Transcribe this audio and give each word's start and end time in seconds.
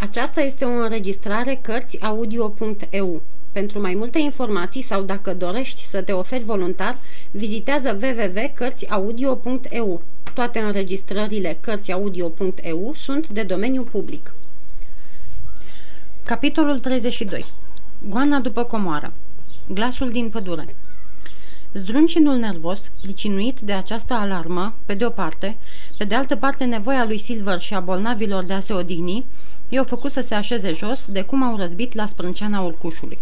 Aceasta 0.00 0.40
este 0.40 0.64
o 0.64 0.68
înregistrare 0.68 1.58
Cărțiaudio.eu. 1.62 3.22
Pentru 3.52 3.80
mai 3.80 3.94
multe 3.94 4.18
informații 4.18 4.82
sau 4.82 5.02
dacă 5.02 5.34
dorești 5.34 5.84
să 5.84 6.02
te 6.02 6.12
oferi 6.12 6.44
voluntar, 6.44 6.98
vizitează 7.30 7.98
www.cărțiaudio.eu. 8.02 10.02
Toate 10.34 10.58
înregistrările 10.58 11.58
Cărțiaudio.eu 11.60 12.92
sunt 12.94 13.28
de 13.28 13.42
domeniu 13.42 13.82
public. 13.82 14.34
Capitolul 16.24 16.78
32 16.78 17.44
Goana 18.08 18.38
după 18.38 18.62
comoară 18.62 19.12
Glasul 19.66 20.10
din 20.10 20.28
pădure 20.28 20.66
Zdruncinul 21.72 22.36
nervos, 22.36 22.90
plicinuit 23.02 23.60
de 23.60 23.72
această 23.72 24.14
alarmă, 24.14 24.74
pe 24.86 24.94
de 24.94 25.06
o 25.06 25.10
parte, 25.10 25.56
pe 25.98 26.04
de 26.04 26.14
altă 26.14 26.36
parte 26.36 26.64
nevoia 26.64 27.04
lui 27.04 27.18
Silver 27.18 27.60
și 27.60 27.74
a 27.74 27.80
bolnavilor 27.80 28.44
de 28.44 28.52
a 28.52 28.60
se 28.60 28.72
odihni, 28.72 29.24
i-au 29.68 29.84
făcut 29.84 30.10
să 30.10 30.20
se 30.20 30.34
așeze 30.34 30.72
jos 30.72 31.06
de 31.06 31.22
cum 31.22 31.42
au 31.42 31.56
răzbit 31.56 31.94
la 31.94 32.06
sprânceana 32.06 32.60
urcușului. 32.60 33.18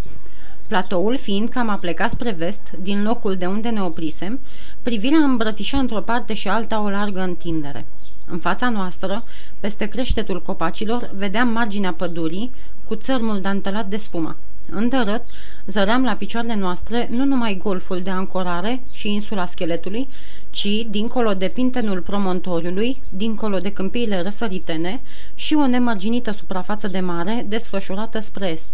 Platoul 0.68 1.16
fiind 1.16 1.48
cam 1.48 1.68
a 1.68 1.76
plecat 1.76 2.10
spre 2.10 2.30
vest, 2.30 2.72
din 2.82 3.02
locul 3.02 3.36
de 3.36 3.46
unde 3.46 3.68
ne 3.68 3.82
oprisem, 3.82 4.40
privirea 4.82 5.18
îmbrățișa 5.18 5.78
într-o 5.78 6.00
parte 6.00 6.34
și 6.34 6.48
alta 6.48 6.82
o 6.82 6.88
largă 6.88 7.20
întindere. 7.20 7.86
În 8.26 8.38
fața 8.38 8.68
noastră, 8.68 9.24
peste 9.60 9.86
creștetul 9.86 10.42
copacilor, 10.42 11.10
vedeam 11.14 11.48
marginea 11.48 11.92
pădurii, 11.92 12.52
cu 12.84 12.94
țărmul 12.94 13.40
dantelat 13.40 13.86
de 13.86 13.96
spumă. 13.96 14.36
Îndărât, 14.70 15.22
zăream 15.66 16.04
la 16.04 16.12
picioarele 16.12 16.54
noastre 16.54 17.08
nu 17.10 17.24
numai 17.24 17.56
golful 17.62 18.00
de 18.02 18.10
ancorare 18.10 18.82
și 18.92 19.12
insula 19.12 19.46
scheletului, 19.46 20.08
ci, 20.50 20.86
dincolo 20.90 21.34
de 21.34 21.48
pintenul 21.48 22.00
promontoriului, 22.00 22.96
dincolo 23.08 23.58
de 23.58 23.72
câmpiile 23.72 24.22
răsăritene 24.22 25.00
și 25.34 25.54
o 25.54 25.66
nemărginită 25.66 26.30
suprafață 26.30 26.88
de 26.88 27.00
mare 27.00 27.46
desfășurată 27.48 28.18
spre 28.18 28.48
est. 28.48 28.68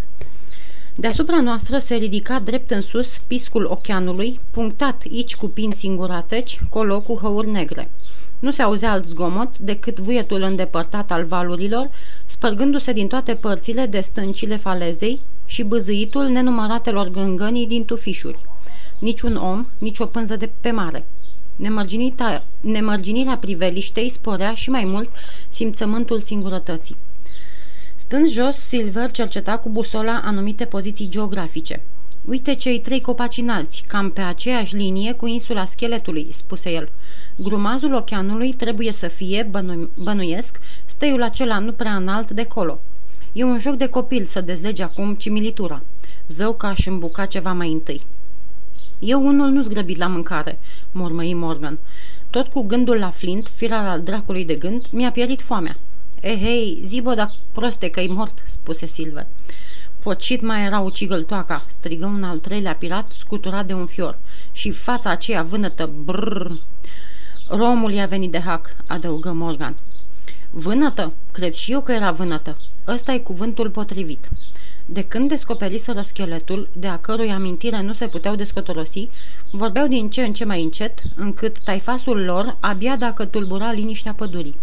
Deasupra 0.95 1.41
noastră 1.41 1.79
se 1.79 1.95
ridica 1.95 2.39
drept 2.39 2.71
în 2.71 2.81
sus 2.81 3.19
piscul 3.27 3.65
oceanului, 3.65 4.41
punctat 4.51 5.03
aici 5.11 5.37
cu 5.37 5.47
pin 5.47 5.71
singurateci, 5.71 6.61
colo 6.71 7.01
cu 7.01 7.15
hăuri 7.15 7.51
negre. 7.51 7.91
Nu 8.43 8.51
se 8.51 8.63
auzea 8.63 8.93
alt 8.93 9.07
zgomot 9.07 9.59
decât 9.59 10.01
vuietul 10.01 10.43
îndepărtat 10.43 11.11
al 11.11 11.25
valurilor, 11.25 11.91
spărgându-se 12.25 12.93
din 12.93 13.09
toate 13.09 13.35
părțile 13.35 13.87
de 13.87 14.01
stâncile 14.01 14.57
falezei 14.57 15.21
și 15.47 15.63
băzâitul 15.63 16.25
nenumăratelor 16.25 17.09
gângănii 17.09 17.67
din 17.67 17.85
tufișuri. 17.85 18.39
Niciun 18.99 19.37
om, 19.37 19.67
nici 19.79 19.99
o 19.99 20.05
pânză 20.05 20.37
de 20.37 20.51
pe 20.61 20.71
mare. 20.71 21.05
Nemărginirea 22.61 23.37
priveliștei 23.37 24.09
sporea 24.09 24.55
și 24.55 24.71
mai 24.71 24.85
mult 24.85 25.11
simțământul 25.49 26.21
singurătății. 26.21 26.97
Stând 27.97 28.29
jos, 28.29 28.57
Silver 28.57 29.11
cerceta 29.11 29.59
cu 29.59 29.69
busola 29.69 30.21
anumite 30.25 30.65
poziții 30.65 31.09
geografice. 31.09 31.83
Uite 32.25 32.55
cei 32.55 32.81
trei 32.81 33.01
copaci 33.01 33.37
înalți, 33.37 33.85
cam 33.87 34.11
pe 34.11 34.21
aceeași 34.21 34.77
linie 34.77 35.13
cu 35.13 35.27
insula 35.27 35.65
scheletului, 35.65 36.27
spuse 36.31 36.71
el. 36.71 36.89
Grumazul 37.37 37.95
oceanului 37.95 38.53
trebuie 38.53 38.93
să 38.93 39.09
fie, 39.09 39.49
bănu- 39.51 39.89
bănuiesc, 39.95 40.61
steiul 40.85 41.23
acela 41.23 41.59
nu 41.59 41.73
prea 41.73 41.97
înalt 41.97 42.31
de 42.31 42.45
colo. 42.45 42.81
E 43.33 43.45
un 43.45 43.59
joc 43.59 43.75
de 43.75 43.87
copil 43.87 44.25
să 44.25 44.41
dezlege 44.41 44.83
acum 44.83 45.15
cimilitura. 45.15 45.83
Zău 46.29 46.55
că 46.55 46.67
aș 46.67 46.87
îmbuca 46.87 47.27
ceva 47.27 47.53
mai 47.53 47.73
întâi. 47.73 48.01
Eu 48.99 49.27
unul 49.27 49.51
nu 49.51 49.63
zgrăbit 49.63 49.97
la 49.97 50.07
mâncare, 50.07 50.59
mormăi 50.93 51.35
Morgan. 51.35 51.79
Tot 52.31 52.47
cu 52.47 52.63
gândul 52.63 52.97
la 52.97 53.11
Flint, 53.11 53.53
firar 53.55 53.89
al 53.89 54.01
dracului 54.01 54.45
de 54.45 54.55
gând, 54.55 54.87
mi-a 54.91 55.11
pierit 55.11 55.43
foamea. 55.43 55.77
Ehei, 56.21 56.79
zibo, 56.83 57.15
dar 57.15 57.35
proste 57.53 57.89
că-i 57.89 58.07
mort, 58.07 58.43
spuse 58.47 58.87
Silver. 58.87 59.27
Pocit 60.03 60.41
mai 60.41 60.65
era 60.65 60.79
ucigăltoaca, 60.79 61.65
strigă 61.67 62.07
un 62.07 62.25
al 62.25 62.39
treilea 62.39 62.75
pirat 62.75 63.11
scuturat 63.11 63.67
de 63.67 63.73
un 63.73 63.87
fior. 63.87 64.19
Și 64.53 64.71
fața 64.71 65.11
aceea 65.11 65.43
vânătă, 65.43 65.91
brrr. 66.05 66.51
Romul 67.49 67.93
i-a 67.93 68.07
venit 68.07 68.31
de 68.31 68.41
hac, 68.41 68.77
adăugă 68.87 69.33
Morgan. 69.33 69.77
Vânătă? 70.51 71.13
Cred 71.33 71.53
și 71.53 71.73
eu 71.73 71.81
că 71.81 71.93
era 71.93 72.11
vânătă. 72.11 72.57
Ăsta 72.87 73.13
e 73.13 73.19
cuvântul 73.19 73.71
potrivit. 73.71 74.29
De 74.87 75.03
când 75.03 75.29
descoperiseră 75.29 76.01
scheletul, 76.01 76.69
de 76.73 76.87
a 76.87 76.99
cărui 76.99 77.31
amintire 77.31 77.83
nu 77.83 77.93
se 77.93 78.07
puteau 78.07 78.35
descotorosi, 78.35 79.09
vorbeau 79.51 79.87
din 79.87 80.11
ce 80.11 80.23
în 80.23 80.33
ce 80.33 80.45
mai 80.45 80.63
încet, 80.63 81.03
încât 81.15 81.59
taifasul 81.59 82.25
lor 82.25 82.57
abia 82.61 82.97
dacă 82.97 83.25
tulbura 83.25 83.73
liniștea 83.73 84.13
pădurii. 84.13 84.57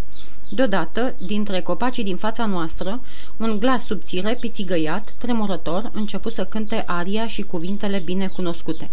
Deodată, 0.51 1.15
dintre 1.25 1.61
copacii 1.61 2.03
din 2.03 2.15
fața 2.15 2.45
noastră, 2.45 3.01
un 3.37 3.59
glas 3.59 3.85
subțire, 3.85 4.37
pițigăiat, 4.39 5.11
tremurător, 5.17 5.91
început 5.93 6.31
să 6.31 6.45
cânte 6.45 6.83
aria 6.85 7.27
și 7.27 7.41
cuvintele 7.41 7.99
bine 7.99 8.27
cunoscute. 8.27 8.89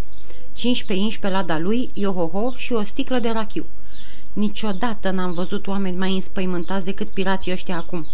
15 0.53 1.05
inși 1.05 1.19
pe 1.19 1.29
lada 1.29 1.59
lui, 1.59 1.89
iohoho 1.93 2.53
și 2.55 2.73
o 2.73 2.83
sticlă 2.83 3.19
de 3.19 3.29
rachiu. 3.29 3.65
Niciodată 4.33 5.09
n-am 5.09 5.31
văzut 5.31 5.67
oameni 5.67 5.97
mai 5.97 6.13
înspăimântați 6.13 6.85
decât 6.85 7.09
pirații 7.09 7.51
ăștia 7.51 7.77
acum. 7.77 8.07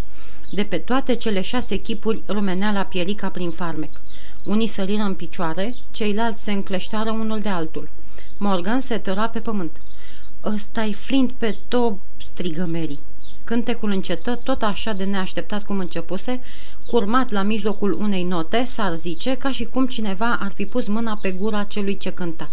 De 0.52 0.64
pe 0.64 0.78
toate 0.78 1.16
cele 1.16 1.42
șase 1.42 1.76
chipuri 1.76 2.22
rumenea 2.28 2.72
la 2.72 2.84
pierica 2.84 3.30
prin 3.30 3.50
farmec. 3.50 4.02
Unii 4.44 4.68
săriră 4.68 5.04
în 5.04 5.14
picioare, 5.14 5.76
ceilalți 5.92 6.44
se 6.44 6.52
încleșteară 6.52 7.12
unul 7.12 7.40
de 7.40 7.50
altul. 7.50 7.90
Morgan 8.38 8.80
se 8.80 8.98
tăra 8.98 9.30
pe 9.30 9.40
pământ. 9.40 9.78
Ăsta-i 10.44 10.94
flint 10.94 11.32
pe 11.32 11.58
top, 11.68 12.00
strigă 12.18 12.68
Mary. 12.72 13.00
Cântecul 13.44 13.92
încetă, 13.92 14.36
tot 14.44 14.62
așa 14.62 14.94
de 14.94 15.04
neașteptat 15.04 15.64
cum 15.64 15.80
începuse, 15.80 16.42
curmat 16.88 17.32
la 17.32 17.42
mijlocul 17.42 17.94
unei 17.94 18.24
note, 18.24 18.64
s-ar 18.66 18.96
zice, 18.96 19.36
ca 19.36 19.52
și 19.52 19.66
cum 19.66 19.88
cineva 19.88 20.38
ar 20.42 20.52
fi 20.52 20.66
pus 20.66 20.88
mâna 20.88 21.20
pe 21.22 21.32
gura 21.32 21.64
celui 21.64 21.98
ce 21.98 22.12
cânta. 22.12 22.50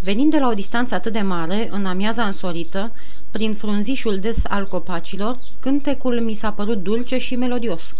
Venind 0.00 0.30
de 0.30 0.38
la 0.38 0.48
o 0.48 0.54
distanță 0.54 0.94
atât 0.94 1.12
de 1.12 1.20
mare, 1.20 1.68
în 1.70 1.86
amiaza 1.86 2.24
însorită, 2.24 2.92
prin 3.30 3.54
frunzișul 3.54 4.18
des 4.18 4.44
al 4.48 4.66
copacilor, 4.66 5.38
cântecul 5.60 6.20
mi 6.20 6.34
s-a 6.34 6.52
părut 6.52 6.82
dulce 6.82 7.18
și 7.18 7.36
melodios. 7.36 7.94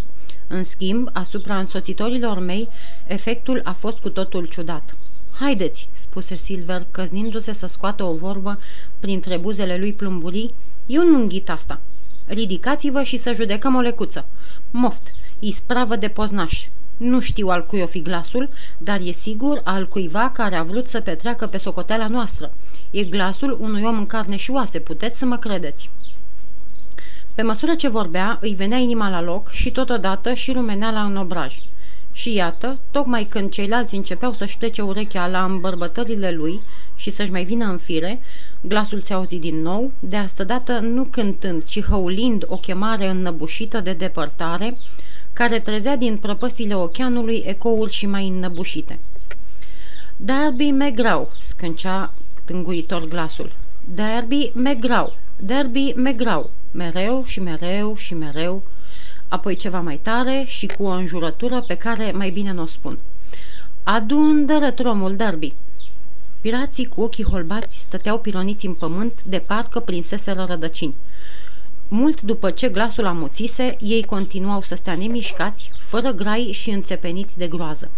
În 0.49 0.62
schimb, 0.62 1.09
asupra 1.12 1.59
însoțitorilor 1.59 2.38
mei, 2.38 2.69
efectul 3.06 3.60
a 3.65 3.72
fost 3.72 3.99
cu 3.99 4.09
totul 4.09 4.44
ciudat. 4.44 4.97
Haideți, 5.32 5.88
spuse 5.93 6.37
Silver, 6.37 6.87
căznindu-se 6.91 7.53
să 7.53 7.66
scoată 7.66 8.05
o 8.05 8.15
vorbă 8.15 8.59
printre 9.00 9.37
buzele 9.37 9.76
lui 9.76 9.93
plumburii, 9.93 10.55
eu 10.87 11.05
nu 11.05 11.21
înghit 11.21 11.50
asta. 11.50 11.81
Ridicați-vă 12.26 13.03
și 13.03 13.16
să 13.16 13.32
judecăm 13.32 13.75
o 13.75 13.81
lecuță. 13.81 14.28
Moft, 14.70 15.12
ispravă 15.38 15.97
de 15.97 16.09
poznaș. 16.09 16.66
Nu 16.97 17.20
știu 17.20 17.48
al 17.48 17.66
cui 17.66 17.82
o 17.82 17.87
fi 17.87 18.03
glasul, 18.03 18.48
dar 18.78 19.00
e 19.04 19.10
sigur 19.10 19.60
al 19.64 19.88
cuiva 19.88 20.31
care 20.34 20.54
a 20.54 20.62
vrut 20.62 20.88
să 20.88 21.00
petreacă 21.00 21.47
pe 21.47 21.59
socoteala 21.59 22.06
noastră. 22.06 22.53
E 22.91 23.04
glasul 23.04 23.59
unui 23.60 23.82
om 23.82 23.97
în 23.98 24.06
carne 24.06 24.37
și 24.37 24.50
oase, 24.50 24.78
puteți 24.78 25.19
să 25.19 25.25
mă 25.25 25.37
credeți. 25.37 25.91
Pe 27.34 27.42
măsură 27.42 27.75
ce 27.75 27.88
vorbea, 27.88 28.38
îi 28.41 28.54
venea 28.54 28.78
inima 28.78 29.10
la 29.10 29.22
loc 29.22 29.50
și 29.50 29.70
totodată 29.70 30.32
și 30.32 30.53
rumeneala 30.53 31.03
în 31.03 31.16
obraj. 31.16 31.58
Și 32.12 32.34
iată, 32.34 32.78
tocmai 32.91 33.25
când 33.25 33.50
ceilalți 33.50 33.94
începeau 33.94 34.32
să-și 34.32 34.58
plece 34.58 34.82
urechea 34.82 35.26
la 35.26 35.44
îmbărbătările 35.44 36.31
lui 36.31 36.60
și 36.94 37.10
să-și 37.10 37.31
mai 37.31 37.44
vină 37.44 37.64
în 37.64 37.78
fire, 37.78 38.20
glasul 38.61 39.00
se 39.00 39.12
auzi 39.12 39.37
din 39.37 39.62
nou, 39.62 39.93
de 39.99 40.17
asta 40.17 40.44
dată 40.44 40.78
nu 40.78 41.05
cântând, 41.05 41.65
ci 41.65 41.83
hăulind 41.83 42.44
o 42.47 42.56
chemare 42.56 43.09
înnăbușită 43.09 43.81
de 43.81 43.93
depărtare, 43.93 44.77
care 45.33 45.59
trezea 45.59 45.97
din 45.97 46.17
prăpăstile 46.17 46.75
oceanului 46.75 47.43
ecouri 47.47 47.93
și 47.93 48.06
mai 48.06 48.28
înnăbușite. 48.28 48.99
Derby 50.17 50.71
Megrau, 50.71 51.33
scâncea 51.41 52.12
tânguitor 52.44 53.09
glasul. 53.09 53.53
Derby 53.94 54.50
Megrau, 54.55 55.17
Derby 55.37 55.93
Megrau, 55.97 56.50
mereu 56.71 57.25
și 57.25 57.41
mereu 57.41 57.94
și 57.94 58.15
mereu, 58.15 58.62
apoi 59.28 59.56
ceva 59.56 59.81
mai 59.81 59.97
tare 59.97 60.44
și 60.47 60.67
cu 60.67 60.82
o 60.85 60.88
înjurătură 60.91 61.64
pe 61.67 61.75
care 61.75 62.12
mai 62.14 62.31
bine 62.31 62.52
nu 62.52 62.62
o 62.62 62.67
spun. 62.67 62.99
Adun 63.82 64.47
dărătromul 64.47 65.17
Derby. 65.17 65.55
Pirații 66.46 66.87
cu 66.87 67.00
ochii 67.00 67.25
holbați 67.25 67.81
stăteau 67.81 68.19
pironiți 68.19 68.66
în 68.66 68.75
pământ 68.75 69.22
de 69.22 69.38
parcă 69.38 69.81
prinseseră 69.81 70.44
rădăcini. 70.48 70.94
Mult 71.88 72.20
după 72.22 72.50
ce 72.50 72.69
glasul 72.69 73.06
amuțise, 73.06 73.76
ei 73.81 74.04
continuau 74.04 74.62
să 74.62 74.75
stea 74.75 74.94
nemișcați, 74.94 75.70
fără 75.78 76.10
grai 76.10 76.50
și 76.52 76.70
înțepeniți 76.70 77.38
de 77.38 77.46
groază. 77.46 77.90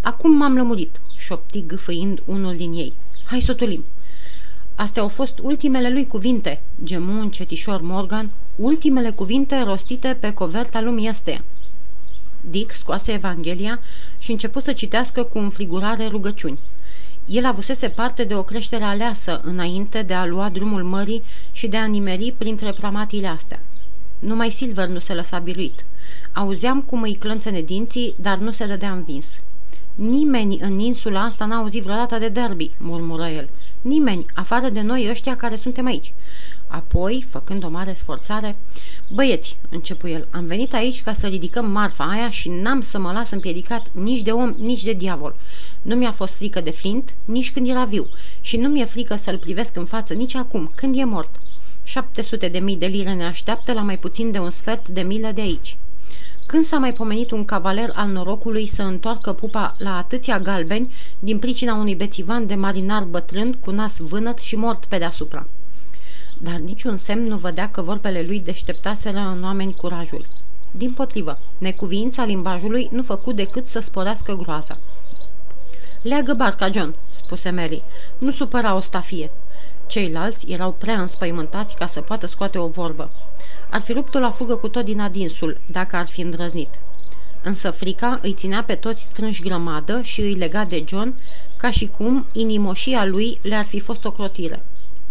Acum 0.00 0.36
m-am 0.36 0.54
lămurit, 0.56 1.00
șopti 1.16 1.66
gâfâind 1.66 2.22
unul 2.24 2.56
din 2.56 2.72
ei. 2.72 2.92
Hai 3.24 3.40
să 3.40 3.54
tulim. 3.54 3.84
Astea 4.74 5.02
au 5.02 5.08
fost 5.08 5.38
ultimele 5.42 5.90
lui 5.90 6.06
cuvinte, 6.06 6.62
gemu 6.84 7.20
încetișor 7.20 7.80
Morgan, 7.80 8.30
ultimele 8.56 9.10
cuvinte 9.10 9.62
rostite 9.62 10.16
pe 10.20 10.32
coverta 10.32 10.80
lumii 10.80 11.08
astea. 11.08 11.44
Dick 12.40 12.72
scoase 12.72 13.12
Evanghelia 13.12 13.80
și 14.18 14.30
început 14.30 14.62
să 14.62 14.72
citească 14.72 15.22
cu 15.22 15.38
înfrigurare 15.38 16.06
rugăciuni. 16.06 16.58
El 17.26 17.44
avusese 17.44 17.88
parte 17.88 18.24
de 18.24 18.34
o 18.34 18.42
creștere 18.42 18.84
aleasă 18.84 19.40
înainte 19.44 20.02
de 20.02 20.14
a 20.14 20.26
lua 20.26 20.48
drumul 20.48 20.82
mării 20.82 21.22
și 21.52 21.66
de 21.66 21.76
a 21.76 21.84
nimeri 21.84 22.34
printre 22.38 22.72
pramatiile 22.72 23.26
astea. 23.26 23.60
Numai 24.18 24.50
Silver 24.50 24.88
nu 24.88 24.98
se 24.98 25.14
lăsa 25.14 25.38
biruit. 25.38 25.84
Auzeam 26.32 26.82
cum 26.82 27.02
îi 27.02 27.14
clănțene 27.14 27.60
dinții, 27.60 28.14
dar 28.16 28.38
nu 28.38 28.50
se 28.50 28.66
dădea 28.66 28.92
învins. 28.92 29.40
Nimeni 29.94 30.58
în 30.60 30.78
insula 30.78 31.22
asta 31.22 31.44
n-a 31.44 31.56
auzit 31.56 31.82
vreodată 31.82 32.18
de 32.18 32.28
derby, 32.28 32.70
murmură 32.78 33.26
el. 33.26 33.48
Nimeni, 33.80 34.24
afară 34.34 34.68
de 34.68 34.80
noi 34.80 35.06
ăștia 35.10 35.36
care 35.36 35.56
suntem 35.56 35.86
aici. 35.86 36.12
Apoi, 36.66 37.26
făcând 37.28 37.64
o 37.64 37.68
mare 37.68 37.92
sforțare, 37.92 38.56
Băieți, 39.12 39.56
începu 39.68 40.08
el, 40.08 40.26
am 40.30 40.46
venit 40.46 40.74
aici 40.74 41.02
ca 41.02 41.12
să 41.12 41.26
ridicăm 41.26 41.70
marfa 41.70 42.04
aia 42.04 42.30
și 42.30 42.48
n-am 42.48 42.80
să 42.80 42.98
mă 42.98 43.12
las 43.12 43.30
împiedicat 43.30 43.86
nici 43.92 44.22
de 44.22 44.30
om, 44.30 44.54
nici 44.58 44.84
de 44.84 44.92
diavol. 44.92 45.36
Nu 45.82 45.94
mi-a 45.94 46.12
fost 46.12 46.34
frică 46.34 46.60
de 46.60 46.70
Flint, 46.70 47.14
nici 47.24 47.52
când 47.52 47.68
era 47.68 47.84
viu, 47.84 48.06
și 48.40 48.56
nu 48.56 48.68
mi-e 48.68 48.84
frică 48.84 49.16
să-l 49.16 49.38
privesc 49.38 49.76
în 49.76 49.84
față 49.84 50.14
nici 50.14 50.34
acum, 50.34 50.70
când 50.74 50.98
e 50.98 51.04
mort. 51.04 51.30
700 51.82 52.48
de 52.48 52.58
mii 52.58 52.76
de 52.76 52.86
lire 52.86 53.12
ne 53.12 53.24
așteaptă 53.24 53.72
la 53.72 53.80
mai 53.80 53.98
puțin 53.98 54.30
de 54.30 54.38
un 54.38 54.50
sfert 54.50 54.88
de 54.88 55.00
milă 55.00 55.30
de 55.34 55.40
aici. 55.40 55.76
Când 56.46 56.62
s-a 56.62 56.78
mai 56.78 56.92
pomenit 56.92 57.30
un 57.30 57.44
cavaler 57.44 57.90
al 57.94 58.08
norocului 58.08 58.66
să 58.66 58.82
întoarcă 58.82 59.32
pupa 59.32 59.74
la 59.78 59.96
atâția 59.96 60.40
galbeni 60.40 60.92
din 61.18 61.38
pricina 61.38 61.74
unui 61.74 61.94
bețivan 61.94 62.46
de 62.46 62.54
marinar 62.54 63.02
bătrân 63.02 63.52
cu 63.52 63.70
nas 63.70 63.98
vânăt 63.98 64.38
și 64.38 64.56
mort 64.56 64.84
pe 64.84 64.98
deasupra? 64.98 65.46
Dar 66.38 66.54
niciun 66.54 66.96
semn 66.96 67.26
nu 67.26 67.36
vădea 67.36 67.70
că 67.70 67.82
vorbele 67.82 68.22
lui 68.22 68.40
deșteptaseră 68.40 69.18
în 69.18 69.44
oameni 69.44 69.74
curajul. 69.74 70.26
Din 70.70 70.92
potrivă, 70.92 71.38
necuviința 71.58 72.24
limbajului 72.24 72.88
nu 72.92 73.02
făcu 73.02 73.32
decât 73.32 73.66
să 73.66 73.80
sporească 73.80 74.34
groaza. 74.34 74.78
Leagă 76.02 76.34
barca, 76.34 76.70
John," 76.70 76.94
spuse 77.10 77.50
Mary. 77.50 77.82
Nu 78.18 78.30
supăra 78.30 78.74
o 78.74 78.80
stafie." 78.80 79.30
Ceilalți 79.86 80.50
erau 80.50 80.72
prea 80.72 81.00
înspăimântați 81.00 81.76
ca 81.76 81.86
să 81.86 82.00
poată 82.00 82.26
scoate 82.26 82.58
o 82.58 82.66
vorbă. 82.66 83.10
Ar 83.70 83.80
fi 83.80 83.92
rupt-o 83.92 84.18
la 84.18 84.30
fugă 84.30 84.56
cu 84.56 84.68
tot 84.68 84.84
din 84.84 85.00
adinsul, 85.00 85.60
dacă 85.70 85.96
ar 85.96 86.06
fi 86.06 86.20
îndrăznit. 86.20 86.68
Însă 87.42 87.70
frica 87.70 88.18
îi 88.22 88.32
ținea 88.32 88.62
pe 88.62 88.74
toți 88.74 89.02
strânși 89.02 89.42
grămadă 89.42 90.00
și 90.00 90.20
îi 90.20 90.34
lega 90.34 90.64
de 90.64 90.84
John, 90.88 91.14
ca 91.56 91.70
și 91.70 91.86
cum 91.86 92.26
inimoșia 92.32 93.04
lui 93.04 93.38
le-ar 93.42 93.64
fi 93.64 93.80
fost 93.80 94.04
o 94.04 94.10
crotire. 94.10 94.62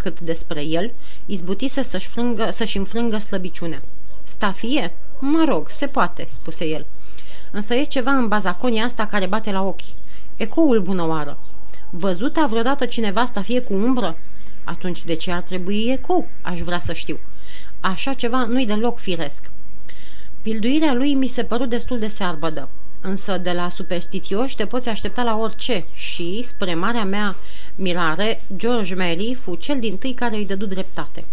Cât 0.04 0.20
despre 0.20 0.64
el, 0.64 0.92
izbutise 1.26 1.82
să-și, 1.82 2.08
frângă, 2.08 2.48
să-și 2.50 2.78
înfrângă 2.78 3.18
slăbiciunea. 3.18 3.82
Stafie? 4.24 4.94
Mă 5.20 5.46
rog, 5.48 5.70
se 5.70 5.88
poate, 5.88 6.26
spuse 6.30 6.66
el. 6.66 6.86
Însă 7.52 7.74
e 7.74 7.84
ceva 7.84 8.12
în 8.12 8.28
bazaconia 8.28 8.84
asta 8.84 9.06
care 9.06 9.26
bate 9.26 9.52
la 9.52 9.62
ochi. 9.62 9.82
Ecoul 10.36 10.82
bunăoară. 10.82 11.38
Văzuta 11.90 12.46
vreodată 12.46 12.86
cineva 12.86 13.26
stafie 13.26 13.62
cu 13.62 13.74
umbră? 13.74 14.18
Atunci 14.64 15.04
de 15.04 15.14
ce 15.14 15.32
ar 15.32 15.42
trebui 15.42 15.92
ecou? 15.92 16.28
Aș 16.42 16.60
vrea 16.60 16.80
să 16.80 16.94
știu. 16.94 17.20
Așa 17.80 18.14
ceva 18.14 18.46
nu-i 18.46 18.66
deloc 18.66 18.98
firesc. 18.98 19.52
Pilduirea 20.42 20.94
lui 20.94 21.14
mi 21.14 21.28
se 21.28 21.44
păru 21.44 21.66
destul 21.66 22.00
de 22.00 22.08
searbădă, 22.08 22.70
însă 23.02 23.38
de 23.38 23.52
la 23.52 23.70
superstițioși 23.70 24.56
te 24.56 24.66
poți 24.66 24.90
aștepta 24.90 25.24
la 25.24 25.38
orice 25.38 25.86
și, 25.94 26.44
spre 26.44 26.74
marea 26.74 27.04
mea 27.04 27.36
mirare, 27.76 28.44
George 28.56 28.96
Mary 28.96 29.38
fu 29.40 29.56
cel 29.56 29.80
din 29.80 29.98
tâi 29.98 30.14
care 30.14 30.36
îi 30.36 30.46
dădu 30.46 30.66
dreptate. 30.66 31.26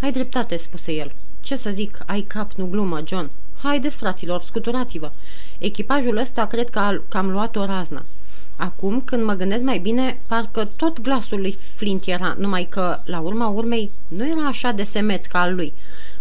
Ai 0.00 0.12
dreptate, 0.12 0.56
spuse 0.56 0.92
el. 0.92 1.12
Ce 1.40 1.56
să 1.56 1.70
zic, 1.70 1.98
ai 2.06 2.20
cap, 2.20 2.52
nu 2.52 2.66
glumă, 2.66 3.02
John. 3.06 3.30
Haideți, 3.62 3.96
fraților, 3.96 4.42
scuturați-vă. 4.42 5.12
Echipajul 5.58 6.16
ăsta 6.16 6.46
cred 6.46 6.70
că, 6.70 7.00
că 7.08 7.16
am 7.16 7.30
luat 7.30 7.56
o 7.56 7.64
razna. 7.64 8.04
Acum, 8.56 9.00
când 9.00 9.24
mă 9.24 9.32
gândesc 9.32 9.62
mai 9.62 9.78
bine, 9.78 10.18
parcă 10.28 10.64
tot 10.76 11.00
glasul 11.00 11.40
lui 11.40 11.58
Flint 11.74 12.06
era, 12.06 12.36
numai 12.38 12.66
că, 12.70 12.98
la 13.04 13.20
urma 13.20 13.48
urmei, 13.48 13.90
nu 14.08 14.26
era 14.26 14.46
așa 14.46 14.70
de 14.70 14.82
semeț 14.82 15.26
ca 15.26 15.40
al 15.40 15.54
lui. 15.54 15.72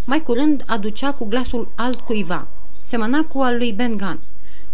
Mai 0.05 0.23
curând 0.23 0.63
aducea 0.65 1.11
cu 1.11 1.25
glasul 1.25 1.71
altcuiva. 1.75 2.47
Semăna 2.81 3.21
cu 3.21 3.39
al 3.39 3.57
lui 3.57 3.71
Ben 3.71 3.97
Gunn. 3.97 4.19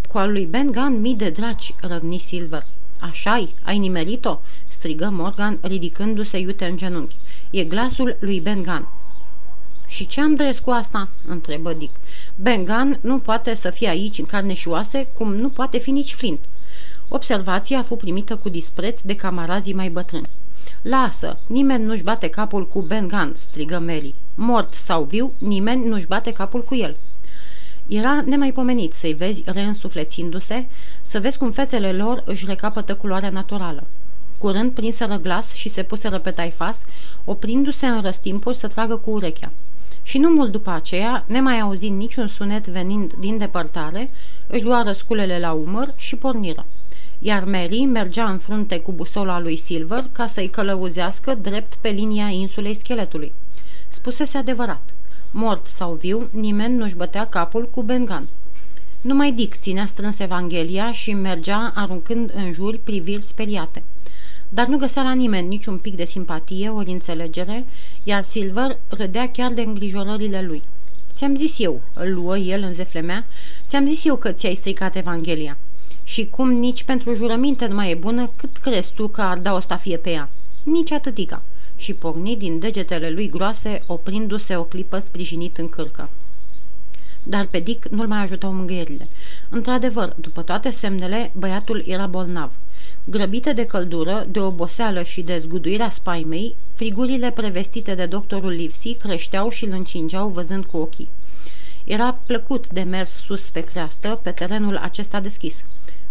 Cu 0.09 0.17
al 0.17 0.31
lui 0.31 0.45
Ben 0.45 0.71
Gunn 0.71 1.01
mii 1.01 1.15
de 1.15 1.29
draci, 1.29 1.73
răgni 1.81 2.17
Silver. 2.17 2.65
Așa-i? 3.01 3.53
Ai 3.63 3.77
nimerit-o?" 3.77 4.39
strigă 4.67 5.09
Morgan, 5.09 5.57
ridicându-se 5.61 6.37
iute 6.37 6.65
în 6.65 6.77
genunchi. 6.77 7.15
E 7.49 7.63
glasul 7.63 8.17
lui 8.19 8.39
Ben 8.39 8.63
Gunn. 8.63 8.87
Și 9.87 10.07
ce 10.07 10.21
am 10.21 10.35
dres 10.35 10.59
cu 10.59 10.69
asta?" 10.69 11.09
întrebă 11.27 11.73
Dick. 11.73 11.95
Ben 12.35 12.65
Gunn 12.65 12.99
nu 13.01 13.19
poate 13.19 13.53
să 13.53 13.69
fie 13.69 13.87
aici 13.87 14.17
în 14.17 14.25
carne 14.25 14.53
și 14.53 14.67
oase, 14.67 15.07
cum 15.17 15.35
nu 15.35 15.49
poate 15.49 15.77
fi 15.77 15.91
nici 15.91 16.13
Flint. 16.13 16.39
Observația 17.07 17.79
a 17.79 17.83
fost 17.83 18.01
primită 18.01 18.35
cu 18.35 18.49
dispreț 18.49 19.01
de 19.01 19.15
camarazii 19.15 19.73
mai 19.73 19.89
bătrâni. 19.89 20.29
Lasă, 20.81 21.39
nimeni 21.47 21.83
nu-și 21.83 22.03
bate 22.03 22.27
capul 22.27 22.67
cu 22.67 22.81
Ben 22.81 23.07
Gunn, 23.07 23.31
strigă 23.35 23.79
Mary. 23.79 24.15
Mort 24.35 24.73
sau 24.73 25.03
viu, 25.03 25.33
nimeni 25.37 25.87
nu-și 25.87 26.07
bate 26.07 26.33
capul 26.33 26.63
cu 26.63 26.75
el. 26.75 26.95
Era 27.91 28.21
nemaipomenit 28.25 28.93
să-i 28.93 29.13
vezi 29.13 29.43
reînsuflețindu-se, 29.45 30.65
să 31.01 31.19
vezi 31.19 31.37
cum 31.37 31.51
fețele 31.51 31.91
lor 31.91 32.23
își 32.25 32.45
recapătă 32.45 32.95
culoarea 32.95 33.29
naturală. 33.29 33.83
Curând 34.37 34.71
prinseră 34.71 35.17
glas 35.17 35.53
și 35.53 35.69
se 35.69 35.83
puseră 35.83 36.19
pe 36.19 36.31
taifas, 36.31 36.85
oprindu-se 37.23 37.87
în 37.87 38.01
răstimpul 38.01 38.53
să 38.53 38.67
tragă 38.67 38.95
cu 38.95 39.09
urechea. 39.09 39.51
Și 40.03 40.17
nu 40.17 40.29
mult 40.29 40.51
după 40.51 40.69
aceea, 40.69 41.25
nemai 41.27 41.59
auzind 41.59 41.97
niciun 41.97 42.27
sunet 42.27 42.67
venind 42.67 43.13
din 43.13 43.37
depărtare, 43.37 44.09
își 44.47 44.63
lua 44.63 44.83
răsculele 44.83 45.39
la 45.39 45.51
umăr 45.51 45.93
și 45.95 46.15
porniră 46.15 46.65
iar 47.23 47.43
Mary 47.43 47.85
mergea 47.85 48.29
în 48.29 48.37
frunte 48.37 48.79
cu 48.79 48.91
busola 48.91 49.39
lui 49.39 49.57
Silver 49.57 50.03
ca 50.11 50.27
să-i 50.27 50.49
călăuzească 50.49 51.33
drept 51.33 51.73
pe 51.81 51.89
linia 51.89 52.27
insulei 52.27 52.73
scheletului. 52.73 53.33
Spusese 53.87 54.37
adevărat. 54.37 54.81
Mort 55.31 55.67
sau 55.67 55.93
viu, 55.93 56.27
nimeni 56.31 56.75
nu-și 56.75 56.95
bătea 56.95 57.25
capul 57.25 57.69
cu 57.69 57.81
Bengan. 57.81 58.27
Numai 59.01 59.31
Dick 59.31 59.57
ținea 59.57 59.85
strâns 59.85 60.19
Evanghelia 60.19 60.91
și 60.91 61.13
mergea 61.13 61.71
aruncând 61.75 62.31
în 62.35 62.51
jur 62.51 62.79
priviri 62.83 63.21
speriate. 63.21 63.83
Dar 64.49 64.67
nu 64.67 64.77
găsea 64.77 65.03
la 65.03 65.13
nimeni 65.13 65.47
niciun 65.47 65.77
pic 65.77 65.95
de 65.95 66.05
simpatie 66.05 66.69
ori 66.69 66.91
înțelegere, 66.91 67.65
iar 68.03 68.23
Silver 68.23 68.77
râdea 68.87 69.29
chiar 69.29 69.51
de 69.51 69.61
îngrijorările 69.61 70.41
lui. 70.41 70.61
Ți-am 71.11 71.35
zis 71.35 71.59
eu, 71.59 71.81
îl 71.93 72.13
luă 72.13 72.37
el 72.37 72.63
în 72.63 72.73
zeflemea, 72.73 73.25
ți-am 73.67 73.85
zis 73.85 74.05
eu 74.05 74.15
că 74.15 74.31
ți-ai 74.31 74.55
stricat 74.55 74.95
Evanghelia. 74.95 75.57
Și 76.03 76.25
cum 76.29 76.51
nici 76.51 76.83
pentru 76.83 77.13
jurăminte 77.13 77.67
nu 77.67 77.75
mai 77.75 77.91
e 77.91 77.95
bună, 77.95 78.29
cât 78.35 78.57
crezi 78.57 78.93
tu 78.93 79.07
că 79.07 79.21
ar 79.21 79.37
da 79.37 79.53
o 79.53 79.59
stafie 79.59 79.97
pe 79.97 80.09
ea? 80.09 80.29
Nici 80.63 80.91
atâtica. 80.91 81.43
Și 81.81 81.93
porni 81.93 82.35
din 82.37 82.59
degetele 82.59 83.09
lui 83.09 83.29
groase, 83.29 83.83
oprindu-se 83.87 84.55
o 84.55 84.63
clipă 84.63 84.99
sprijinit 84.99 85.57
în 85.57 85.69
cârcă. 85.69 86.09
Dar 87.23 87.47
pe 87.51 87.59
Dick 87.59 87.87
nu-l 87.87 88.07
mai 88.07 88.21
ajutau 88.21 88.53
mângâierile. 88.53 89.07
Într-adevăr, 89.49 90.15
după 90.17 90.41
toate 90.41 90.69
semnele, 90.69 91.31
băiatul 91.35 91.83
era 91.87 92.05
bolnav. 92.05 92.51
Grăbite 93.03 93.53
de 93.53 93.65
căldură, 93.65 94.27
de 94.29 94.39
oboseală 94.39 95.03
și 95.03 95.21
de 95.21 95.37
zguduirea 95.37 95.89
spaimei, 95.89 96.55
frigurile 96.73 97.31
prevestite 97.31 97.95
de 97.95 98.05
doctorul 98.05 98.51
Livsi 98.51 98.93
creșteau 98.93 99.49
și 99.49 99.65
îl 99.65 99.71
încingeau 99.71 100.27
văzând 100.27 100.65
cu 100.65 100.77
ochii. 100.77 101.09
Era 101.83 102.17
plăcut 102.27 102.69
de 102.69 102.81
mers 102.81 103.11
sus 103.11 103.49
pe 103.49 103.61
creastă, 103.61 104.19
pe 104.23 104.31
terenul 104.31 104.77
acesta 104.77 105.19
deschis. 105.19 105.65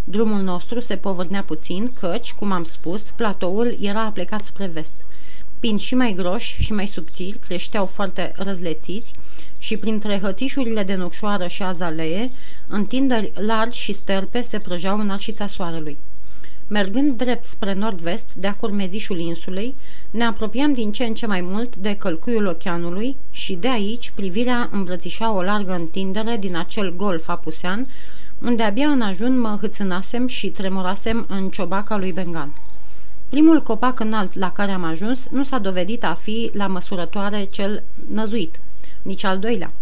Drumul 0.04 0.40
nostru 0.40 0.80
se 0.80 0.96
povârnea 0.96 1.42
puțin, 1.42 1.92
căci, 2.00 2.32
cum 2.32 2.52
am 2.52 2.64
spus, 2.64 3.10
platoul 3.10 3.76
era 3.80 4.10
plecat 4.10 4.40
spre 4.40 4.66
vest. 4.66 4.94
Pin 5.60 5.76
și 5.76 5.94
mai 5.94 6.12
groși 6.16 6.62
și 6.62 6.72
mai 6.72 6.86
subțiri 6.86 7.38
creșteau 7.38 7.86
foarte 7.86 8.32
răzlețiți 8.36 9.12
și 9.58 9.76
printre 9.76 10.18
hățișurile 10.22 10.82
de 10.82 10.94
nucșoară 10.94 11.46
și 11.46 11.62
azalee, 11.62 12.30
întinderi 12.68 13.32
largi 13.34 13.80
și 13.80 13.92
sterpe 13.92 14.40
se 14.40 14.58
prăjeau 14.58 14.98
în 14.98 15.10
arșița 15.10 15.46
soarelui. 15.46 15.98
Mergând 16.66 17.16
drept 17.16 17.44
spre 17.44 17.74
nord-vest, 17.74 18.34
de-a 18.34 18.54
curmezișul 18.54 19.18
insulei, 19.18 19.74
ne 20.10 20.24
apropiam 20.24 20.72
din 20.72 20.92
ce 20.92 21.04
în 21.04 21.14
ce 21.14 21.26
mai 21.26 21.40
mult 21.40 21.76
de 21.76 21.96
călcuiul 21.96 22.46
oceanului 22.46 23.16
și 23.30 23.54
de 23.54 23.68
aici 23.68 24.10
privirea 24.14 24.68
îmbrățișa 24.72 25.32
o 25.32 25.42
largă 25.42 25.72
întindere 25.72 26.36
din 26.36 26.56
acel 26.56 26.96
golf 26.96 27.28
apusean, 27.28 27.86
unde 28.42 28.62
abia 28.62 28.88
în 28.88 29.00
ajun 29.00 29.40
mă 29.40 29.56
hâțânasem 29.60 30.26
și 30.26 30.48
tremurasem 30.48 31.26
în 31.28 31.48
ciobaca 31.48 31.96
lui 31.96 32.12
Bengan. 32.12 32.52
Primul 33.30 33.60
copac 33.60 34.00
înalt 34.00 34.34
la 34.34 34.52
care 34.52 34.70
am 34.70 34.84
ajuns 34.84 35.28
nu 35.28 35.42
s-a 35.42 35.58
dovedit 35.58 36.04
a 36.04 36.14
fi 36.14 36.50
la 36.52 36.66
măsurătoare 36.66 37.44
cel 37.44 37.82
năzuit, 38.08 38.60
nici 39.02 39.24
al 39.24 39.38
doilea. 39.38 39.72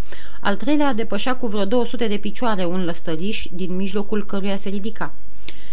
Al 0.40 0.57
treilea 0.57 0.93
depășea 0.93 1.37
cu 1.37 1.47
vreo 1.47 1.64
200 1.64 2.09
de 2.09 2.17
picioare 2.17 2.64
un 2.64 2.85
lăstăriș 2.85 3.47
din 3.52 3.76
mijlocul 3.76 4.25
căruia 4.25 4.57
se 4.57 4.69
ridica. 4.69 5.12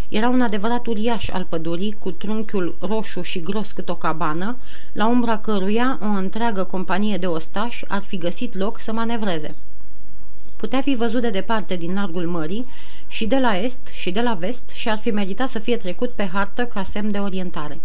Era 0.10 0.30
un 0.30 0.42
adevărat 0.42 0.88
uriaș 0.88 1.30
al 1.30 1.46
pădurii, 1.50 1.96
cu 2.00 2.12
trunchiul 2.12 2.76
roșu 2.80 3.22
și 3.22 3.42
gros 3.42 3.72
cât 3.72 3.90
o 3.90 3.96
cabană, 3.96 4.58
la 4.94 5.08
umbra 5.08 5.38
căruia 5.38 6.00
o 6.02 6.06
întreagă 6.06 6.64
companie 6.64 7.18
de 7.18 7.28
ostași 7.28 7.86
ar 7.88 8.02
fi 8.02 8.18
găsit 8.18 8.58
loc 8.58 8.80
să 8.80 8.92
manevreze. 8.92 9.56
Putea 10.56 10.82
fi 10.82 10.96
văzut 10.96 11.22
de 11.22 11.30
departe 11.30 11.76
din 11.76 11.94
largul 11.94 12.28
mării 12.28 12.66
și 13.08 13.26
de 13.26 13.40
la 13.40 13.58
est 13.58 13.88
și 13.94 14.12
de 14.12 14.22
la 14.22 14.34
vest 14.34 14.70
și 14.70 14.90
ar 14.90 14.98
fi 14.98 15.12
meritat 15.12 15.50
să 15.50 15.60
fie 15.60 15.78
trecut 15.78 16.12
pe 16.12 16.30
hartă 16.34 16.66
ca 16.66 16.84
semn 16.84 17.12
de 17.12 17.18
orientare. 17.18 17.80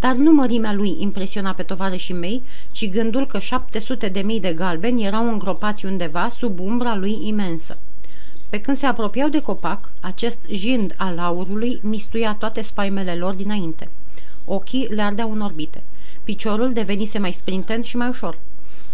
Dar 0.00 0.14
nu 0.14 0.32
mărimea 0.32 0.72
lui 0.72 0.96
impresiona 0.98 1.52
pe 1.52 1.62
tovarășii 1.62 2.14
mei, 2.14 2.42
ci 2.72 2.90
gândul 2.90 3.26
că 3.26 3.38
700 3.38 4.08
de 4.08 4.20
mii 4.20 4.40
de 4.40 4.52
galbeni 4.52 5.04
erau 5.04 5.28
îngropați 5.28 5.86
undeva 5.86 6.28
sub 6.28 6.60
umbra 6.60 6.96
lui 6.96 7.18
imensă. 7.22 7.78
Pe 8.50 8.60
când 8.60 8.76
se 8.76 8.86
apropiau 8.86 9.28
de 9.28 9.40
copac, 9.40 9.90
acest 10.00 10.46
jind 10.50 10.94
al 10.96 11.18
aurului 11.18 11.80
mistuia 11.82 12.36
toate 12.38 12.60
spaimele 12.60 13.14
lor 13.14 13.34
dinainte. 13.34 13.88
Ochii 14.44 14.86
le 14.90 15.02
ardeau 15.02 15.32
în 15.32 15.40
orbite. 15.40 15.82
Piciorul 16.24 16.72
devenise 16.72 17.18
mai 17.18 17.32
sprintent 17.32 17.84
și 17.84 17.96
mai 17.96 18.08
ușor. 18.08 18.38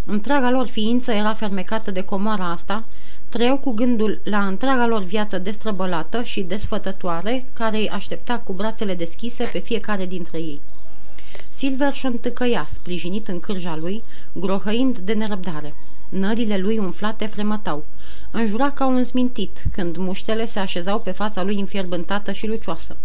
Întreaga 0.05 0.51
lor 0.51 0.67
ființă 0.67 1.13
era 1.13 1.35
fermecată 1.35 1.91
de 1.91 2.01
comoara 2.01 2.51
asta, 2.51 2.85
trăiau 3.31 3.59
cu 3.59 3.71
gândul 3.71 4.21
la 4.25 4.47
întreaga 4.47 4.87
lor 4.87 5.03
viață 5.03 5.39
destrăbălată 5.39 6.23
și 6.23 6.43
desfătătoare, 6.43 7.47
care 7.53 7.77
îi 7.77 7.89
aștepta 7.89 8.39
cu 8.39 8.53
brațele 8.53 8.95
deschise 8.95 9.49
pe 9.53 9.59
fiecare 9.59 10.07
dintre 10.07 10.39
ei. 10.39 10.61
Silver 11.49 11.93
și 11.93 12.07
întâcăia, 12.07 12.65
sprijinit 12.69 13.29
în 13.29 13.41
cârja 13.41 13.77
lui, 13.77 14.03
grohăind 14.33 14.99
de 14.99 15.13
nerăbdare. 15.13 15.75
Nările 16.09 16.59
lui 16.59 16.79
umflate 16.79 17.27
fremătau. 17.27 17.85
Înjura 18.31 18.71
ca 18.71 18.87
un 18.87 19.05
smintit, 19.05 19.63
când 19.73 19.97
muștele 19.97 20.45
se 20.45 20.59
așezau 20.59 21.01
pe 21.01 21.11
fața 21.11 21.43
lui 21.43 21.59
înfierbântată 21.59 22.33
și 22.33 22.47
lucioasă. 22.47 22.97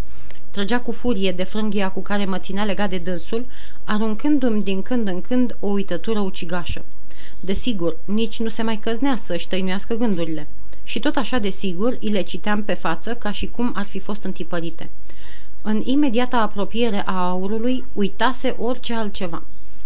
Trăgea 0.51 0.79
cu 0.79 0.91
furie 0.91 1.32
de 1.32 1.44
frânghia 1.44 1.89
cu 1.89 2.01
care 2.01 2.25
mă 2.25 2.38
ținea 2.38 2.63
legat 2.63 2.89
de 2.89 2.98
dânsul, 2.98 3.46
aruncându-mi 3.84 4.63
din 4.63 4.82
când 4.82 5.08
în 5.08 5.22
când 5.22 5.58
o 5.60 5.67
uitătură 5.67 6.20
ucigașă. 6.20 6.84
Desigur, 7.46 7.98
nici 8.06 8.40
nu 8.40 8.50
se 8.50 8.64
mai 8.64 8.78
căznea 8.78 9.16
să-și 9.16 9.48
tăinuiască 9.48 9.96
gândurile. 9.96 10.48
Și 10.84 11.00
tot 11.00 11.16
așa 11.16 11.38
de 11.38 11.50
sigur, 11.50 11.98
îi 12.02 12.10
le 12.10 12.22
citeam 12.22 12.64
pe 12.64 12.74
față 12.74 13.16
ca 13.16 13.32
și 13.32 13.48
cum 13.48 13.72
ar 13.75 13.86
fi 13.86 14.00
fost 14.00 14.24
întipărite. 14.24 14.90
În 15.62 15.82
imediata 15.86 16.38
apropiere 16.38 17.04
a 17.06 17.28
aurului, 17.30 17.86
uitase 17.94 18.56
orice 18.60 18.94
altceva. 18.94 19.44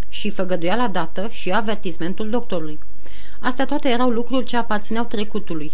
Și 0.09 0.29
făgăduia 0.29 0.75
la 0.75 0.87
dată 0.87 1.27
și 1.31 1.51
avertismentul 1.51 2.29
doctorului. 2.29 2.79
Astea 3.39 3.65
toate 3.65 3.89
erau 3.89 4.09
lucruri 4.09 4.45
ce 4.45 4.57
aparțineau 4.57 5.05
trecutului. 5.05 5.71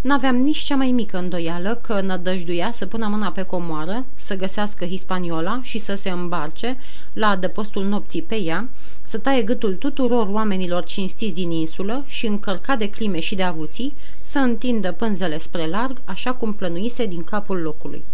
N-aveam 0.00 0.36
nici 0.36 0.58
cea 0.58 0.76
mai 0.76 0.90
mică 0.90 1.18
îndoială 1.18 1.78
că 1.82 2.00
nădăjduia 2.00 2.70
să 2.72 2.86
pună 2.86 3.06
mâna 3.06 3.30
pe 3.30 3.42
comoară, 3.42 4.04
să 4.14 4.36
găsească 4.36 4.84
hispaniola 4.84 5.60
și 5.62 5.78
să 5.78 5.94
se 5.94 6.10
îmbarce 6.10 6.76
la 7.12 7.28
adăpostul 7.28 7.84
nopții 7.84 8.22
pe 8.22 8.36
ea, 8.36 8.68
să 9.02 9.18
taie 9.18 9.42
gâtul 9.42 9.74
tuturor 9.74 10.26
oamenilor 10.30 10.84
cinstiți 10.84 11.34
din 11.34 11.50
insulă 11.50 12.04
și 12.06 12.26
încărca 12.26 12.76
de 12.76 12.90
crime 12.90 13.20
și 13.20 13.34
de 13.34 13.42
avuții, 13.42 13.94
să 14.20 14.38
întindă 14.38 14.92
pânzele 14.92 15.38
spre 15.38 15.66
larg, 15.66 16.00
așa 16.04 16.32
cum 16.32 16.52
plănuise 16.52 17.06
din 17.06 17.24
capul 17.24 17.60
locului. 17.60 18.04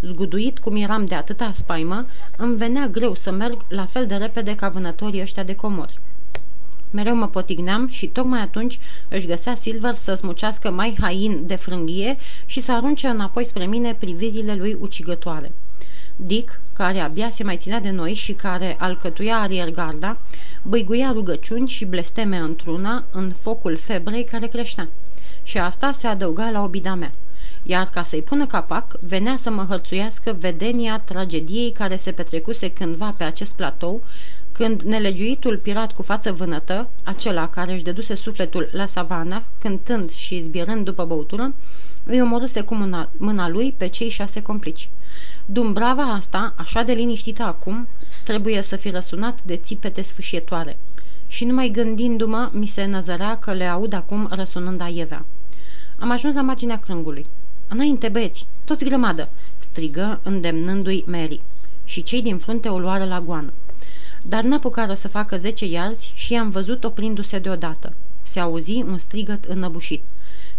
Zguduit 0.00 0.58
cum 0.58 0.76
eram 0.76 1.04
de 1.04 1.14
atâta 1.14 1.50
spaimă, 1.52 2.06
îmi 2.36 2.56
venea 2.56 2.86
greu 2.86 3.14
să 3.14 3.30
merg 3.30 3.64
la 3.68 3.84
fel 3.84 4.06
de 4.06 4.14
repede 4.14 4.54
ca 4.54 4.68
vânătorii 4.68 5.20
ăștia 5.20 5.42
de 5.42 5.54
comori. 5.54 5.98
Mereu 6.90 7.16
mă 7.16 7.28
potigneam 7.28 7.88
și 7.88 8.06
tocmai 8.06 8.40
atunci 8.40 8.78
își 9.08 9.26
găsea 9.26 9.54
Silver 9.54 9.94
să 9.94 10.14
smucească 10.14 10.70
mai 10.70 10.96
hain 11.00 11.46
de 11.46 11.54
frânghie 11.54 12.16
și 12.46 12.60
să 12.60 12.72
arunce 12.72 13.06
înapoi 13.06 13.44
spre 13.44 13.66
mine 13.66 13.96
privirile 13.98 14.54
lui 14.54 14.76
ucigătoare. 14.80 15.52
Dick, 16.16 16.60
care 16.72 16.98
abia 16.98 17.28
se 17.28 17.44
mai 17.44 17.56
ținea 17.56 17.80
de 17.80 17.90
noi 17.90 18.14
și 18.14 18.32
care 18.32 18.76
alcătuia 18.78 19.38
ariergarda, 19.38 20.18
băiguia 20.62 21.12
rugăciuni 21.12 21.68
și 21.68 21.84
blesteme 21.84 22.36
într-una 22.36 23.04
în 23.10 23.32
focul 23.40 23.76
febrei 23.76 24.24
care 24.24 24.46
creștea. 24.46 24.88
Și 25.42 25.58
asta 25.58 25.90
se 25.92 26.06
adăuga 26.06 26.50
la 26.50 26.62
obida 26.62 26.94
mea. 26.94 27.12
Iar 27.62 27.88
ca 27.88 28.02
să-i 28.02 28.22
pună 28.22 28.46
capac, 28.46 28.98
venea 29.00 29.36
să 29.36 29.50
mă 29.50 29.66
hărțuiască 29.68 30.36
vedenia 30.40 31.02
tragediei 31.04 31.72
care 31.72 31.96
se 31.96 32.12
petrecuse 32.12 32.70
cândva 32.70 33.14
pe 33.16 33.24
acest 33.24 33.52
platou, 33.54 34.02
când 34.58 34.82
nelegiuitul 34.82 35.58
pirat 35.58 35.92
cu 35.92 36.02
față 36.02 36.32
vânătă, 36.32 36.88
acela 37.02 37.48
care 37.48 37.72
își 37.72 37.82
deduse 37.82 38.14
sufletul 38.14 38.68
la 38.72 38.86
savana, 38.86 39.44
cântând 39.58 40.10
și 40.10 40.42
zbierând 40.42 40.84
după 40.84 41.04
băutură, 41.04 41.54
îi 42.04 42.20
omorâse 42.20 42.60
cu 42.60 42.74
mâna, 42.74 43.10
mâna 43.16 43.48
lui 43.48 43.74
pe 43.76 43.86
cei 43.86 44.08
șase 44.08 44.42
complici. 44.42 44.88
Dumbrava 45.46 46.02
asta, 46.02 46.54
așa 46.56 46.82
de 46.82 46.92
liniștită 46.92 47.42
acum, 47.42 47.88
trebuie 48.24 48.62
să 48.62 48.76
fi 48.76 48.90
răsunat 48.90 49.42
de 49.42 49.56
țipete 49.56 50.02
sfâșietoare. 50.02 50.78
Și 51.28 51.44
numai 51.44 51.68
gândindu-mă, 51.68 52.50
mi 52.52 52.66
se 52.66 52.84
năzărea 52.84 53.38
că 53.38 53.52
le 53.52 53.64
aud 53.64 53.92
acum 53.92 54.28
răsunând 54.30 54.80
aievea. 54.80 55.24
Am 55.98 56.10
ajuns 56.10 56.34
la 56.34 56.42
marginea 56.42 56.78
crângului. 56.78 57.26
Înainte, 57.68 58.08
băieți, 58.08 58.46
toți 58.64 58.84
grămadă!" 58.84 59.28
strigă, 59.56 60.20
îndemnându-i 60.22 61.04
Mary. 61.06 61.40
Și 61.84 62.02
cei 62.02 62.22
din 62.22 62.38
frunte 62.38 62.68
o 62.68 62.78
luară 62.78 63.04
la 63.04 63.20
goană. 63.20 63.52
Dar 64.28 64.42
n-apucară 64.42 64.94
să 64.94 65.08
facă 65.08 65.36
zece 65.36 65.66
iarzi 65.66 66.12
și 66.14 66.32
i-am 66.32 66.50
văzut 66.50 66.84
oprindu-se 66.84 67.38
deodată. 67.38 67.92
Se 68.22 68.40
auzi 68.40 68.72
un 68.76 68.98
strigăt 68.98 69.44
înăbușit. 69.44 70.02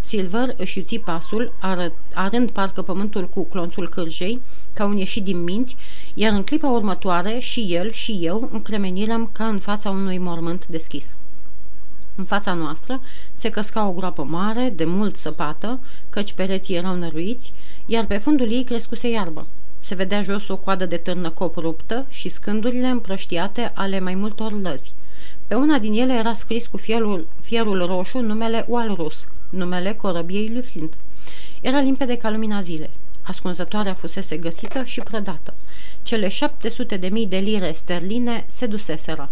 Silver 0.00 0.54
își 0.56 0.78
uți 0.78 0.96
pasul, 0.96 1.52
ară, 1.60 1.92
arând 2.14 2.50
parcă 2.50 2.82
pământul 2.82 3.28
cu 3.28 3.44
clonțul 3.44 3.88
cârjei, 3.88 4.40
ca 4.74 4.84
un 4.84 4.96
ieșit 4.96 5.24
din 5.24 5.42
minți, 5.42 5.76
iar 6.14 6.32
în 6.32 6.42
clipa 6.42 6.68
următoare 6.68 7.38
și 7.38 7.60
el 7.74 7.90
și 7.90 8.18
eu 8.20 8.48
încremenirăm 8.52 9.30
ca 9.32 9.46
în 9.46 9.58
fața 9.58 9.90
unui 9.90 10.18
mormânt 10.18 10.66
deschis. 10.66 11.16
În 12.14 12.24
fața 12.24 12.54
noastră 12.54 13.00
se 13.32 13.50
căsca 13.50 13.86
o 13.86 13.92
groapă 13.92 14.22
mare, 14.22 14.72
de 14.76 14.84
mult 14.84 15.16
săpată, 15.16 15.80
căci 16.10 16.32
pereții 16.32 16.76
erau 16.76 16.96
năruiți, 16.96 17.52
iar 17.86 18.06
pe 18.06 18.18
fundul 18.18 18.52
ei 18.52 18.64
crescuse 18.64 19.08
iarbă. 19.08 19.46
Se 19.82 19.94
vedea 19.94 20.22
jos 20.22 20.48
o 20.48 20.56
coadă 20.56 20.86
de 20.86 20.96
târnă 20.96 21.30
cop 21.30 21.56
ruptă 21.56 22.06
și 22.08 22.28
scândurile 22.28 22.86
împrăștiate 22.86 23.72
ale 23.74 24.00
mai 24.00 24.14
multor 24.14 24.52
lăzi. 24.52 24.92
Pe 25.46 25.54
una 25.54 25.78
din 25.78 25.92
ele 25.92 26.12
era 26.12 26.32
scris 26.32 26.66
cu 26.66 26.76
fierul, 26.76 27.26
fierul 27.40 27.86
roșu 27.86 28.18
numele 28.18 28.64
Walrus, 28.68 29.28
numele 29.48 29.92
corăbiei 29.92 30.50
lui 30.52 30.62
Flint. 30.62 30.94
Era 31.60 31.80
limpede 31.80 32.16
ca 32.16 32.30
lumina 32.30 32.60
zilei. 32.60 32.90
Ascunzătoarea 33.22 33.94
fusese 33.94 34.36
găsită 34.36 34.84
și 34.84 35.00
prădată. 35.00 35.54
Cele 36.02 36.28
700 36.28 36.96
de 36.96 37.08
mii 37.08 37.26
de 37.26 37.36
lire 37.36 37.72
sterline 37.72 38.44
se 38.46 38.66
duseseră. 38.66 39.30